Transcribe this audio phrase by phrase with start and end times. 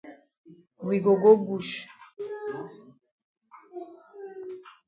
[0.87, 1.75] We go go bush.